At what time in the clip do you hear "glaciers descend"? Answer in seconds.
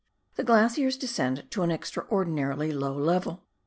0.43-1.43